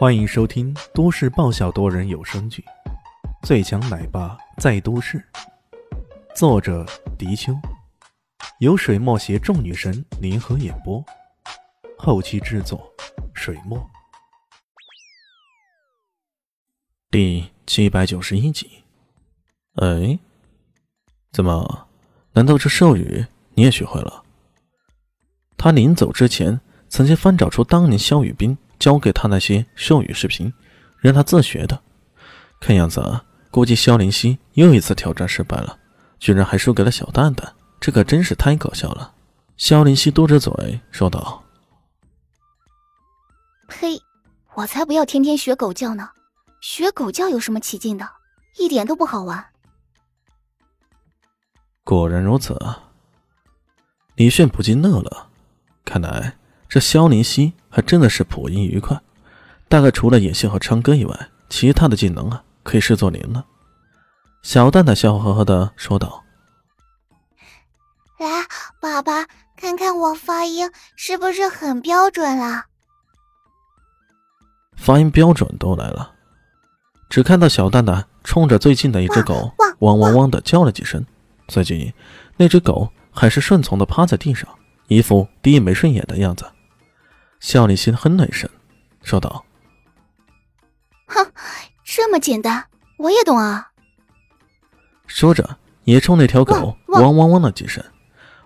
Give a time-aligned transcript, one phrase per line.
[0.00, 2.64] 欢迎收听都市爆笑多人有声剧
[3.46, 5.18] 《最强奶爸在都市》，
[6.34, 6.86] 作者：
[7.18, 7.52] 迪秋，
[8.60, 11.04] 由水墨携众女神联合演播，
[11.98, 12.90] 后期制作：
[13.34, 13.78] 水墨。
[17.10, 18.70] 第七百九十一集。
[19.74, 20.18] 哎，
[21.30, 21.88] 怎么？
[22.32, 24.24] 难道这咒语你也学会了？
[25.58, 26.58] 他临走之前，
[26.88, 28.56] 曾经翻找出当年萧雨冰。
[28.80, 30.52] 教给他那些授语视频，
[30.98, 31.80] 让他自学的。
[32.58, 33.20] 看样子，
[33.52, 35.78] 估计肖林希又一次挑战失败了，
[36.18, 39.14] 居然还输给了小蛋蛋，这可真是太搞笑了。
[39.56, 41.44] 肖林希嘟着嘴说道
[43.68, 44.00] ：“呸！
[44.54, 46.10] 我才不要天天学狗叫呢！
[46.60, 48.08] 学狗叫有什么起劲的？
[48.58, 49.46] 一点都不好玩。”
[51.84, 52.58] 果然如此，
[54.14, 55.28] 李炫不禁乐了，
[55.84, 56.36] 看来。
[56.70, 58.98] 这肖林希还真的是颇因愉快，
[59.68, 63.44] 大概除了演戏和唱歌以外，其他的技能啊可以视作零了。
[64.42, 66.22] 小蛋蛋笑呵呵的说道
[68.20, 68.26] ：“来，
[68.80, 72.66] 爸爸，看看我发音是不是很标准了？”
[74.78, 76.14] 发音标准都来了，
[77.08, 81.04] 只看到小蛋蛋冲着最近的一只狗汪汪汪的叫了几声，
[81.48, 81.92] 随即
[82.36, 84.48] 那只狗还是顺从的趴在地上，
[84.86, 86.46] 一副第一没顺眼的样子。
[87.40, 88.48] 肖立新哼了一声，
[89.02, 89.44] 说道
[91.08, 91.26] ：“哼，
[91.82, 92.66] 这么简单，
[92.98, 93.70] 我也懂啊。”
[95.08, 97.82] 说着，也冲那条狗汪汪汪了几声。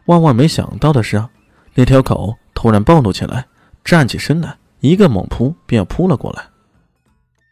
[0.06, 1.28] 万万没想到的是啊，
[1.74, 3.46] 那条狗突然暴怒起来，
[3.84, 6.46] 站起身来，一个猛扑便要扑了过来。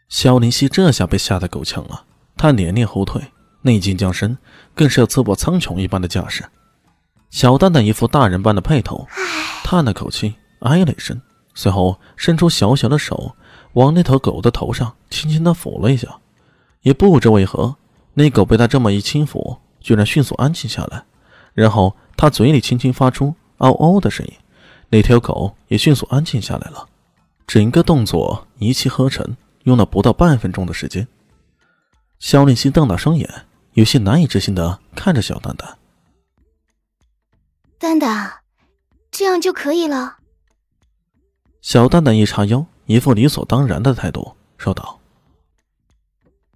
[0.07, 2.05] 肖林希这下被吓得够呛了，
[2.37, 3.21] 他连连后退，
[3.63, 4.37] 内劲将身，
[4.73, 6.45] 更是要刺破苍穹一般的架势。
[7.29, 9.07] 小蛋蛋一副大人般的派头，
[9.63, 11.21] 叹了口气，哎了一声。
[11.53, 13.35] 随后伸出小小的手，
[13.73, 16.19] 往那头狗的头上轻轻的抚了一下，
[16.81, 17.75] 也不知为何，
[18.13, 21.03] 那狗被他这么一轻抚，居然迅速安静下来。
[21.53, 24.33] 然后他嘴里轻轻发出“嗷嗷”的声音，
[24.89, 26.87] 那条狗也迅速安静下来了。
[27.45, 31.07] 整个动作一气呵成，用了不到半分钟的时间。
[32.17, 33.29] 肖令希瞪大双眼，
[33.73, 35.77] 有些难以置信的看着小蛋蛋
[37.77, 38.39] ：“蛋蛋，
[39.11, 40.17] 这样就可以了？”
[41.63, 44.99] 小蛋蛋一叉腰，一副理所当然的态度说道：“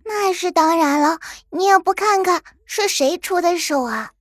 [0.03, 1.17] 那是当然了，
[1.49, 4.11] 你也不看看是谁出的手啊？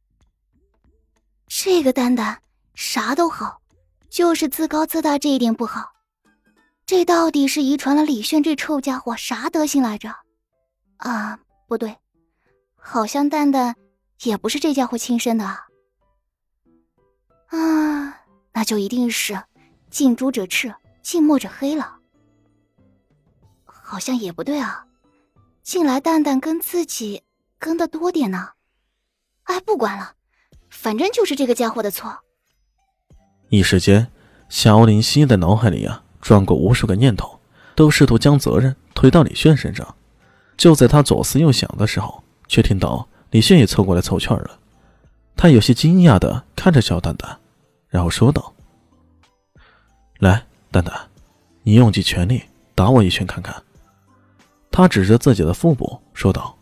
[1.49, 2.41] 这个蛋蛋
[2.77, 3.61] 啥都好，
[4.09, 5.91] 就是自高自大这一点不好。
[6.87, 10.15] 这到底是遗传了李炫这臭家伙啥德行来着？
[10.99, 11.97] 啊，不对，
[12.77, 13.75] 好像蛋蛋
[14.23, 15.67] 也不是这家伙亲生的啊。
[17.49, 18.21] 啊，
[18.53, 19.37] 那就一定是。”
[19.97, 21.97] 近朱者赤，近墨者黑了，
[23.65, 24.85] 好像也不对啊。
[25.63, 27.23] 近来蛋蛋跟自己
[27.59, 28.51] 跟的多点呢。
[29.45, 30.13] 哎，不管了，
[30.69, 32.15] 反正就是这个家伙的错。
[33.49, 34.13] 一时间，
[34.51, 37.41] 小林希的脑海里啊转过无数个念头，
[37.75, 39.95] 都试图将责任推到李炫身上。
[40.59, 44.59] 就在他左思右想的时候，却听到李炫也凑过来凑趣了。
[45.35, 47.41] 他有些惊讶的看着小蛋蛋，
[47.89, 48.53] 然后说道。
[50.19, 51.09] 来，蛋蛋，
[51.63, 52.43] 你用尽全力
[52.75, 53.63] 打我一拳看看。
[54.71, 56.57] 他指着自己的腹部说道。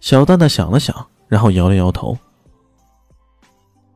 [0.00, 2.18] 小蛋蛋想了想，然后摇了摇头。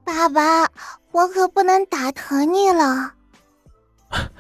[0.05, 0.71] 爸爸，
[1.11, 3.15] 我可不能打疼你了。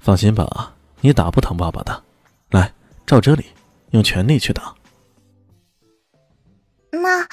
[0.00, 2.02] 放心吧，你打不疼爸爸的。
[2.50, 2.72] 来，
[3.06, 3.44] 照这里，
[3.90, 4.74] 用全力去打。
[6.90, 7.26] 那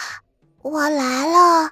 [0.61, 1.71] 我来了，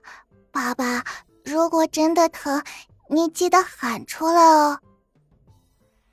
[0.51, 1.03] 爸爸。
[1.43, 2.63] 如果真的疼。
[3.11, 4.79] 你记得喊出来哦，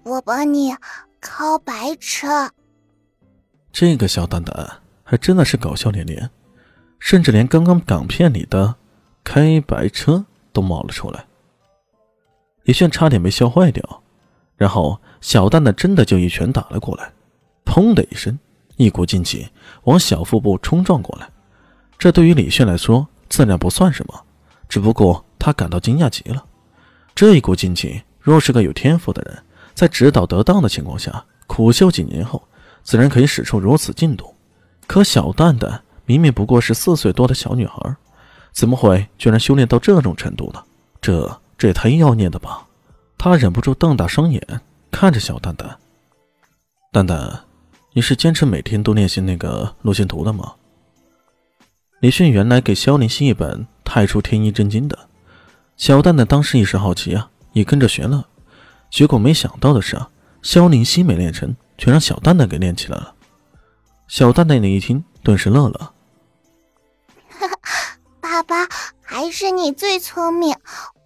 [0.02, 0.74] 我帮你
[1.20, 2.50] 敲白车。
[3.70, 6.30] 这个小蛋蛋还真的是搞笑连连，
[6.98, 8.74] 甚至连刚刚港片里的
[9.22, 10.24] 开白车
[10.54, 11.26] 都冒了出来。
[12.62, 14.02] 李炫差点没笑坏掉，
[14.56, 17.12] 然后小蛋蛋真的就一拳打了过来，
[17.66, 18.38] 砰的一声，
[18.76, 19.47] 一股劲气
[19.84, 21.28] 往小腹部冲撞过来。
[21.98, 24.24] 这对于李炫来说自然不算什么，
[24.66, 26.42] 只不过他感到惊讶极了。
[27.16, 29.42] 这一股劲气，若是个有天赋的人，
[29.72, 32.47] 在指导得当的情况下，苦修几年后，
[32.83, 34.34] 自然可以使出如此劲度。
[34.86, 37.97] 可小蛋蛋明明不过是四岁多的小女孩，
[38.53, 40.63] 怎么会居然修炼到这种程度呢？
[41.01, 42.66] 这这也太妖孽了吧！
[43.16, 44.60] 他忍不住瞪大双眼
[44.91, 45.78] 看着小蛋蛋。
[46.92, 47.45] 蛋蛋，
[47.95, 50.53] 你是坚持每天都练习那个路线图的吗？
[52.01, 55.05] 李迅原来给萧林希一本《太初天一真经》的。
[55.76, 58.28] 小蛋蛋当时一时好奇啊，也跟着学了。
[58.90, 60.08] 结果没想到的是啊，
[60.42, 63.14] 萧宁熙没练成，却让小蛋蛋给练起来了。
[64.08, 65.92] 小蛋蛋一听，顿时乐了。
[68.20, 68.68] 爸爸，
[69.02, 70.56] 还是你最聪明，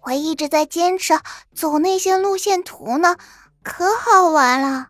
[0.05, 1.13] 我一直在坚持
[1.53, 3.17] 走那些路线图呢，
[3.63, 4.89] 可好玩了。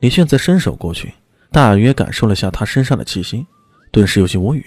[0.00, 1.14] 李炫则伸手过去，
[1.52, 3.46] 大约感受了下她身上的气息，
[3.92, 4.66] 顿时有些无语。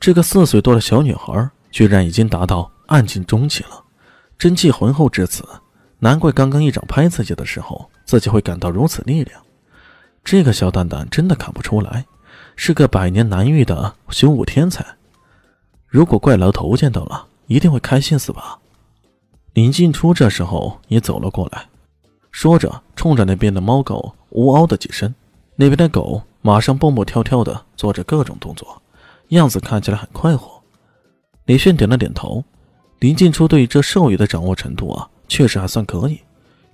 [0.00, 3.84] 这个四岁多的小女孩，居然已经达到暗境中期了，
[4.38, 5.44] 真气浑厚至此，
[5.98, 9.40] 难怪刚刚一掌拍自己的时候，自己会感到如此力量。
[10.24, 12.04] 这个小蛋蛋真的看不出来，
[12.56, 14.84] 是个百年难遇的修武天才。
[15.86, 18.58] 如果怪老头见到了，一定会开心死吧？
[19.54, 21.66] 林静初这时候也走了过来，
[22.30, 25.14] 说着，冲着那边的猫狗呜嗷的几声，
[25.56, 28.82] 那边的狗马上蹦蹦跳跳的做着各种动作。
[29.28, 30.57] 样子看起来很快活，
[31.48, 32.44] 李炫点了点头。
[32.98, 36.20] 林静初对于这兽语的掌握程度啊，确实还算可以。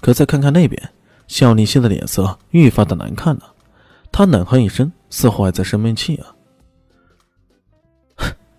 [0.01, 0.91] 可再看看那边，
[1.29, 3.55] 肖林熙的脸色愈发的难看了。
[4.11, 6.35] 他冷哼一声，似乎还在生闷气啊。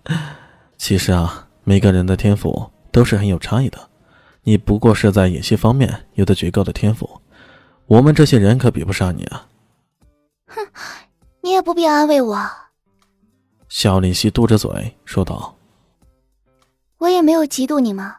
[0.78, 3.78] 其实啊，每个人的天赋都是很有差异的。
[4.44, 7.20] 你不过是在演戏方面有着绝高的天赋，
[7.86, 9.48] 我们这些人可比不上你啊。
[10.46, 10.66] 哼，
[11.42, 12.40] 你也不必安慰我。
[13.68, 15.56] 肖林熙嘟着嘴说道
[16.98, 18.18] ：“我也没有嫉妒你嘛，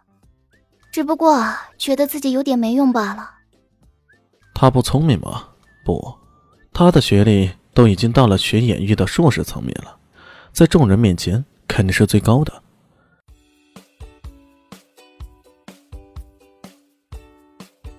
[0.92, 1.44] 只不过
[1.78, 3.32] 觉得自己有点没用罢了。”
[4.54, 5.50] 他不聪明吗？
[5.84, 6.16] 不，
[6.74, 9.98] 他的学历都已经到了学演艺的硕士层面了，
[10.52, 12.62] 在众人面前肯定是最高的。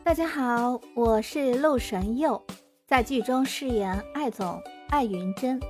[0.04, 2.42] 大家好，我是陆神佑，
[2.86, 5.60] 在剧中饰演艾总艾云珍。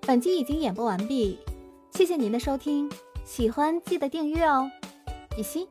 [0.00, 1.38] 本集已经演播完毕，
[1.92, 2.90] 谢谢您的收听，
[3.28, 4.70] 喜欢记得订阅哦，
[5.36, 5.68] 比心。